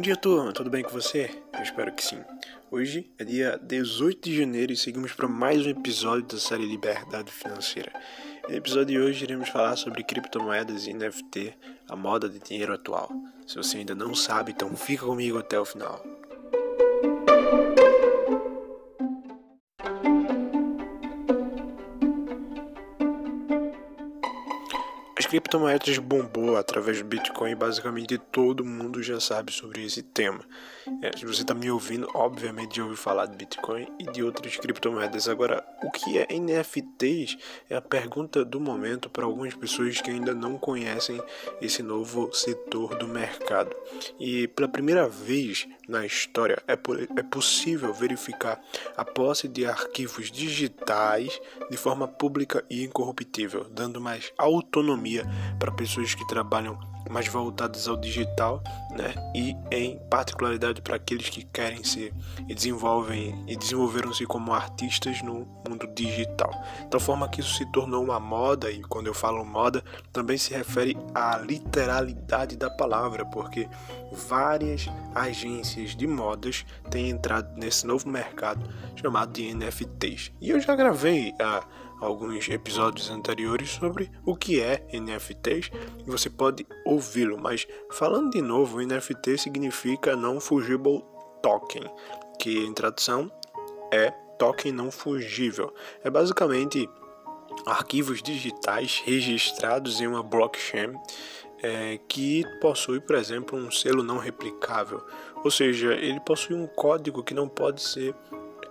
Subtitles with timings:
[0.00, 0.50] Bom dia, turma.
[0.50, 1.28] Tudo bem com você?
[1.52, 2.24] Eu espero que sim.
[2.70, 7.30] Hoje é dia 18 de janeiro e seguimos para mais um episódio da série Liberdade
[7.30, 7.92] Financeira.
[8.48, 11.54] No episódio de hoje iremos falar sobre criptomoedas e NFT,
[11.86, 13.10] a moda de dinheiro atual.
[13.46, 16.02] Se você ainda não sabe, então fica comigo até o final.
[25.30, 30.40] Criptomoedas bombou através do Bitcoin, basicamente todo mundo já sabe sobre esse tema.
[31.00, 34.56] É, se você está me ouvindo, obviamente já ouviu falar de Bitcoin e de outras
[34.56, 35.28] criptomoedas.
[35.28, 40.34] Agora, o que é NFTs é a pergunta do momento para algumas pessoas que ainda
[40.34, 41.22] não conhecem
[41.62, 43.70] esse novo setor do mercado.
[44.18, 46.62] E pela primeira vez na história.
[46.66, 48.60] É, é possível verificar
[48.96, 55.24] a posse de arquivos digitais de forma pública e incorruptível, dando mais autonomia
[55.58, 56.78] para pessoas que trabalham
[57.08, 59.14] mais voltadas ao digital, né?
[59.34, 62.12] E em particularidade para aqueles que querem ser
[62.48, 66.50] e desenvolvem e desenvolveram-se como artistas no mundo digital.
[66.90, 70.52] Da forma que isso se tornou uma moda e quando eu falo moda, também se
[70.52, 73.68] refere à literalidade da palavra, porque
[74.12, 78.60] várias agências de modas têm entrado nesse novo mercado
[78.96, 80.32] chamado de NFTs.
[80.40, 81.64] E eu já gravei a
[82.00, 85.70] alguns episódios anteriores sobre o que é NFTs
[86.06, 87.38] e você pode ouvi-lo.
[87.38, 91.04] Mas falando de novo, NFT significa não fungible
[91.42, 91.84] token,
[92.38, 93.30] que em tradução
[93.92, 95.72] é token não fungível.
[96.02, 96.88] É basicamente
[97.66, 100.94] arquivos digitais registrados em uma blockchain
[101.62, 105.04] é, que possui, por exemplo, um selo não replicável,
[105.44, 108.14] ou seja, ele possui um código que não pode ser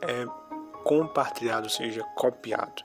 [0.00, 0.26] é,
[0.84, 2.82] compartilhado, seja, copiado.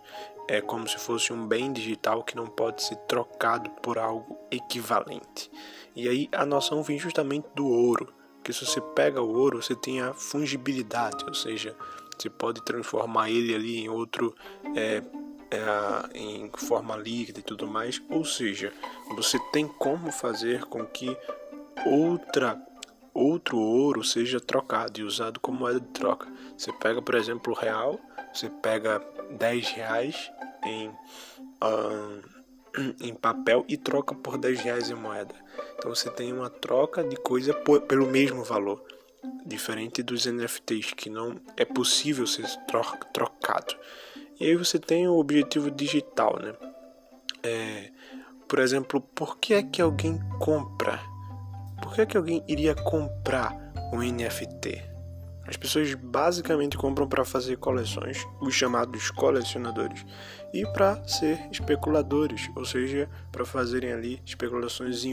[0.47, 5.51] É como se fosse um bem digital que não pode ser trocado por algo equivalente.
[5.95, 9.75] E aí a noção vem justamente do ouro, que se você pega o ouro, você
[9.75, 11.75] tem a fungibilidade, ou seja,
[12.17, 14.33] você pode transformar ele ali em outro
[14.75, 15.03] é,
[15.51, 18.71] é, em forma líquida e tudo mais, ou seja,
[19.15, 21.15] você tem como fazer com que
[21.85, 22.61] outra
[23.17, 26.27] outro ouro seja trocado e usado como moeda de troca.
[26.55, 27.99] Você pega, por exemplo, o real,
[28.33, 29.01] você pega
[29.31, 30.31] 10 reais
[30.63, 35.33] em, uh, em papel e troca por 10 reais em moeda.
[35.77, 38.83] Então você tem uma troca de coisa por, pelo mesmo valor.
[39.45, 43.75] Diferente dos NFTs, que não é possível ser tro trocado.
[44.39, 46.53] E aí você tem o objetivo digital, né?
[47.41, 47.91] É,
[48.47, 51.16] por exemplo, por que é que alguém compra
[51.81, 53.55] por que, é que alguém iria comprar
[53.93, 54.97] um NFT?
[55.47, 60.05] As pessoas basicamente compram para fazer coleções, os chamados colecionadores,
[60.53, 65.05] e para ser especuladores, ou seja, para fazerem ali especulações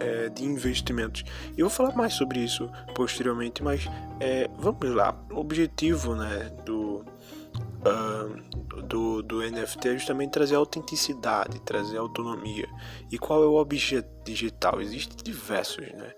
[0.00, 1.22] é, de investimentos.
[1.56, 3.86] Eu vou falar mais sobre isso posteriormente, mas
[4.18, 5.16] é, vamos lá.
[5.30, 6.85] O objetivo né, do,
[7.88, 12.68] uh, do, do NFT é justamente trazer autenticidade, trazer autonomia.
[13.10, 14.80] E qual é o objeto digital?
[14.80, 16.14] Existem diversos, né?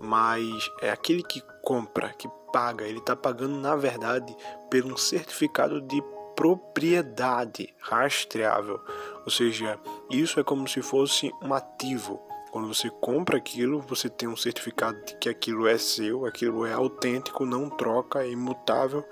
[0.00, 4.36] Mas é aquele que compra, que paga, ele está pagando na verdade
[4.70, 6.02] por um certificado de
[6.36, 8.80] propriedade rastreável.
[9.24, 9.78] Ou seja,
[10.10, 12.20] isso é como se fosse um ativo.
[12.50, 16.72] Quando você compra aquilo, você tem um certificado de que aquilo é seu, aquilo é
[16.72, 19.02] autêntico, não troca, é imutável,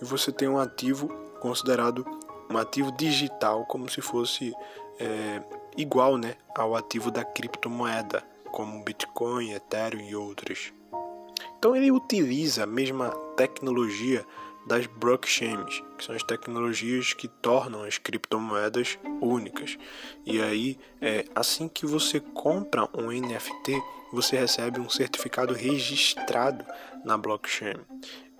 [0.00, 2.06] e você tem um ativo considerado
[2.50, 4.54] um ativo digital, como se fosse
[4.98, 5.42] é,
[5.76, 10.72] igual né, ao ativo da criptomoeda, como Bitcoin, Ethereum e outras.
[11.58, 14.24] Então ele utiliza a mesma tecnologia
[14.66, 19.76] das blockchains, que são as tecnologias que tornam as criptomoedas únicas.
[20.24, 26.64] E aí, é, assim que você compra um NFT, você recebe um certificado registrado
[27.04, 27.76] na blockchain.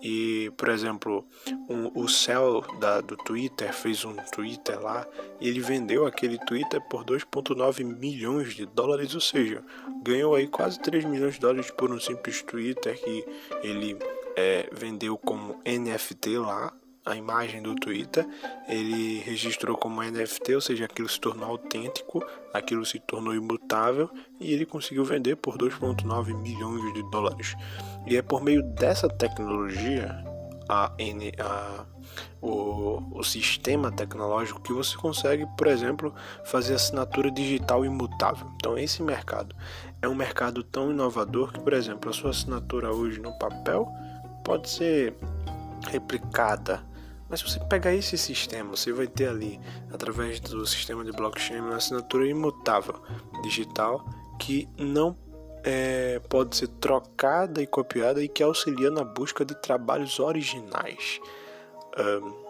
[0.04, 1.24] E, por exemplo,
[1.66, 5.08] um, o Cell da, do Twitter fez um Twitter lá
[5.40, 9.64] e ele vendeu aquele Twitter por 2,9 milhões de dólares, ou seja,
[10.02, 13.24] ganhou aí quase 3 milhões de dólares por um simples Twitter que
[13.62, 13.96] ele
[14.36, 16.70] é, vendeu como NFT lá
[17.04, 18.26] a imagem do Twitter,
[18.66, 24.08] ele registrou como NFT, ou seja, aquilo se tornou autêntico, aquilo se tornou imutável
[24.40, 27.54] e ele conseguiu vender por 2,9 milhões de dólares.
[28.06, 30.24] E é por meio dessa tecnologia,
[30.66, 30.92] a,
[31.40, 31.84] a,
[32.40, 36.14] o, o sistema tecnológico, que você consegue, por exemplo,
[36.44, 38.50] fazer assinatura digital imutável.
[38.56, 39.54] Então, esse mercado
[40.00, 43.86] é um mercado tão inovador que, por exemplo, a sua assinatura hoje no papel
[44.42, 45.14] pode ser
[45.90, 46.82] replicada
[47.28, 49.60] mas se você pegar esse sistema, você vai ter ali,
[49.92, 53.02] através do sistema de blockchain, uma assinatura imutável
[53.42, 54.04] digital
[54.38, 55.16] que não
[55.64, 61.20] é, pode ser trocada e copiada e que auxilia na busca de trabalhos originais.
[61.98, 62.44] Um,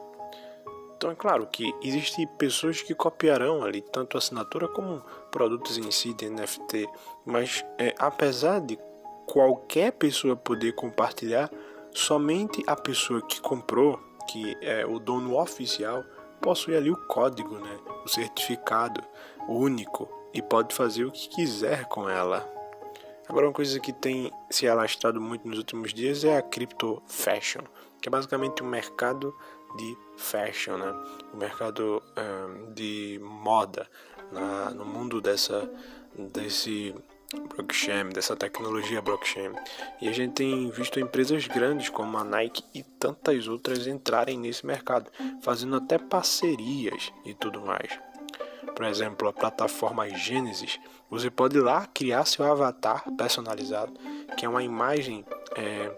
[0.96, 5.90] então é claro que existem pessoas que copiarão ali tanto a assinatura como produtos em
[5.90, 6.88] si de NFT,
[7.26, 8.78] mas é, apesar de
[9.26, 11.50] qualquer pessoa poder compartilhar,
[11.92, 16.04] somente a pessoa que comprou, que é o dono oficial,
[16.40, 19.02] possui ali o código, né, o certificado
[19.48, 22.48] único e pode fazer o que quiser com ela.
[23.28, 27.62] Agora, uma coisa que tem se alastrado muito nos últimos dias é a crypto fashion,
[28.00, 29.34] que é basicamente um mercado
[29.76, 30.92] de fashion, né?
[31.32, 33.88] o mercado um, de moda
[34.30, 35.68] na, no mundo dessa
[36.16, 36.94] desse
[37.54, 39.52] blockchain, dessa tecnologia blockchain.
[40.00, 44.64] E a gente tem visto empresas grandes como a Nike e tantas outras entrarem nesse
[44.64, 45.10] mercado,
[45.42, 47.98] fazendo até parcerias e tudo mais
[48.74, 53.92] por exemplo, a plataforma Genesis, você pode ir lá criar seu avatar personalizado,
[54.36, 55.24] que é uma imagem
[55.56, 55.92] é,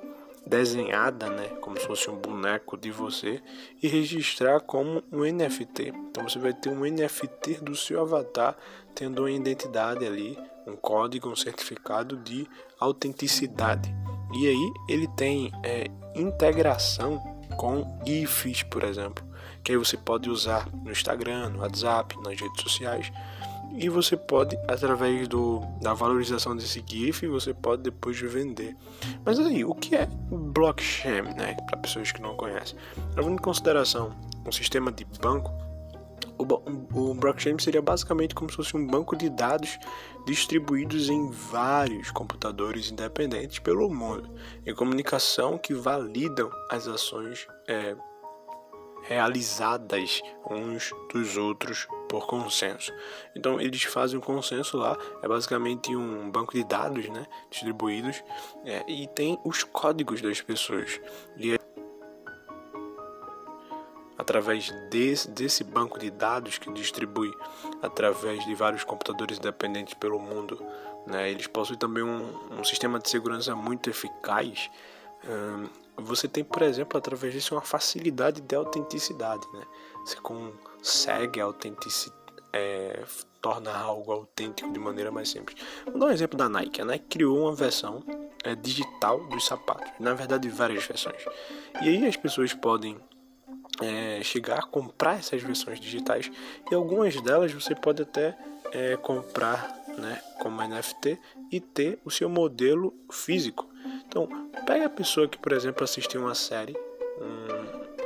[0.46, 3.42] desenhada, né, como se fosse um boneco de você,
[3.82, 5.88] e registrar como um NFT.
[6.10, 8.56] Então você vai ter um NFT do seu avatar,
[8.94, 12.46] tendo uma identidade ali, um código, um certificado de
[12.78, 13.94] autenticidade.
[14.34, 17.18] E aí ele tem é, integração
[17.56, 19.26] com GIFs, por exemplo
[19.66, 23.12] que aí você pode usar no Instagram, no WhatsApp, nas redes sociais.
[23.76, 28.76] E você pode, através do, da valorização desse GIF, você pode depois vender.
[29.24, 31.56] Mas aí, o que é blockchain, né?
[31.66, 32.78] Para pessoas que não conhecem.
[33.16, 34.14] Levando em consideração
[34.46, 35.52] um sistema de banco,
[36.38, 39.78] o, blockchain seria basicamente como se fosse um banco de dados
[40.26, 44.30] distribuídos em vários computadores independentes pelo mundo,
[44.64, 47.96] em comunicação que validam as ações é,
[49.02, 52.92] realizadas uns dos outros por consenso.
[53.34, 58.22] Então eles fazem um consenso lá, é basicamente um banco de dados, né, distribuídos,
[58.64, 61.00] é, e tem os códigos das pessoas.
[61.36, 61.56] E
[64.18, 67.32] através desse, desse banco de dados que distribui
[67.82, 70.64] através de vários computadores independentes pelo mundo,
[71.06, 74.70] né, eles possuem também um, um sistema de segurança muito eficaz.
[75.96, 79.64] Você tem, por exemplo, através disso uma facilidade de autenticidade, né?
[80.04, 83.02] Você consegue autenticidade, é,
[83.40, 85.56] tornar algo autêntico de maneira mais simples.
[85.84, 86.80] Vou dar um exemplo da Nike.
[86.80, 88.02] A Nike criou uma versão
[88.44, 91.24] é, digital dos sapatos, na verdade várias versões.
[91.82, 92.98] E aí as pessoas podem
[93.82, 96.30] é, chegar a comprar essas versões digitais
[96.70, 98.36] e algumas delas você pode até
[98.72, 101.18] é, comprar né, como NFT
[101.50, 103.68] e ter o seu modelo físico.
[104.06, 104.28] Então,
[104.66, 106.76] pega a pessoa que, por exemplo, assistiu uma série,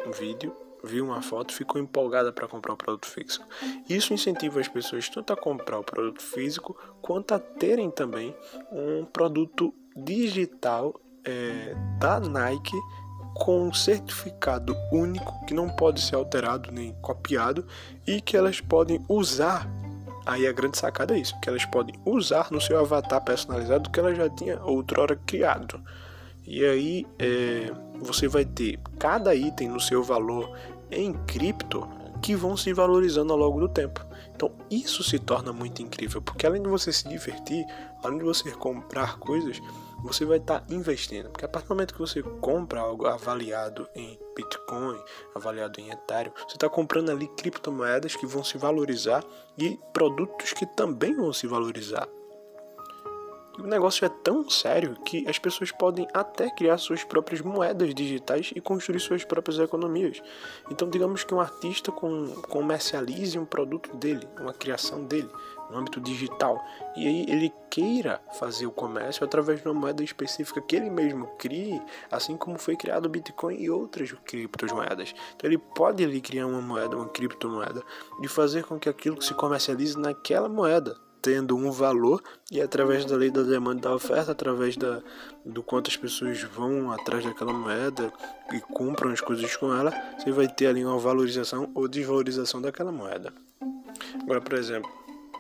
[0.07, 3.47] um, vídeo, viu uma foto, ficou empolgada para comprar o produto físico.
[3.89, 8.35] Isso incentiva as pessoas tanto a comprar o produto físico quanto a terem também
[8.73, 12.77] um produto digital é, da Nike
[13.35, 17.67] com um certificado único que não pode ser alterado nem copiado
[18.07, 19.69] e que elas podem usar
[20.27, 23.99] Aí a grande sacada é isso, que elas podem usar no seu avatar personalizado que
[23.99, 25.81] ela já tinha outrora criado.
[26.47, 30.57] E aí é, você vai ter cada item no seu valor
[30.91, 31.89] em cripto
[32.23, 34.05] que vão se valorizando ao longo do tempo.
[34.41, 37.63] Então isso se torna muito incrível, porque além de você se divertir,
[38.03, 39.61] além de você comprar coisas,
[40.03, 41.29] você vai estar tá investindo.
[41.29, 44.99] Porque a partir do momento que você compra algo avaliado em Bitcoin,
[45.35, 49.23] avaliado em Ethereum, você está comprando ali criptomoedas que vão se valorizar
[49.59, 52.09] e produtos que também vão se valorizar.
[53.59, 58.53] O negócio é tão sério que as pessoas podem até criar suas próprias moedas digitais
[58.55, 60.23] e construir suas próprias economias.
[60.71, 65.29] Então, digamos que um artista comercialize um produto dele, uma criação dele,
[65.69, 66.59] no âmbito digital,
[66.97, 71.27] e aí ele queira fazer o comércio através de uma moeda específica que ele mesmo
[71.39, 75.13] crie, assim como foi criado o Bitcoin e outras criptomoedas.
[75.35, 77.83] Então, ele pode ali criar uma moeda, uma criptomoeda,
[78.23, 83.17] e fazer com que aquilo se comercialize naquela moeda tendo um valor e através da
[83.17, 85.03] lei da demanda e da oferta, através da,
[85.45, 88.13] do quanto as pessoas vão atrás daquela moeda
[88.53, 92.93] e compram as coisas com ela, você vai ter ali uma valorização ou desvalorização daquela
[92.93, 93.33] moeda.
[94.23, 94.91] Agora, por exemplo,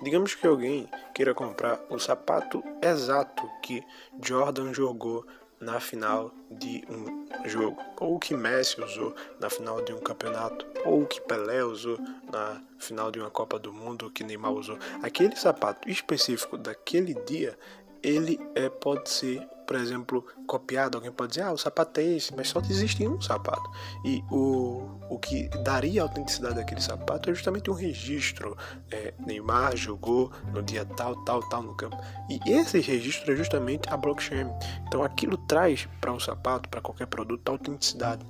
[0.02, 3.82] digamos que alguém queira comprar o sapato exato que
[4.22, 5.26] Jordan jogou
[5.60, 11.06] na final de um jogo, ou que Messi usou na final de um campeonato, ou
[11.06, 11.98] que Pelé usou
[12.32, 14.78] na final de uma Copa do Mundo, ou que Neymar usou.
[15.02, 17.58] Aquele sapato específico daquele dia,
[18.02, 22.34] ele é, pode ser por exemplo, copiado, alguém pode dizer, ah, o sapato é esse,
[22.34, 23.70] mas só existe um sapato.
[24.04, 28.56] E o, o que daria a autenticidade daquele sapato é justamente um registro.
[28.90, 31.96] É, Neymar jogou no dia tal, tal, tal no campo.
[32.28, 34.48] E esse registro é justamente a blockchain.
[34.88, 38.26] Então aquilo traz para um sapato, para qualquer produto, a autenticidade.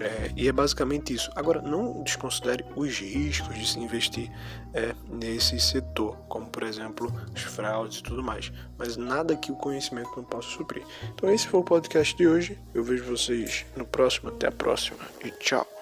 [0.00, 1.30] É, e é basicamente isso.
[1.34, 4.30] Agora, não desconsidere os riscos de se investir
[4.72, 8.52] é, nesse setor, como por exemplo os fraudes e tudo mais.
[8.76, 10.77] Mas nada que o conhecimento não possa suprir.
[11.14, 12.58] Então, esse foi o podcast de hoje.
[12.74, 14.28] Eu vejo vocês no próximo.
[14.28, 15.77] Até a próxima e tchau.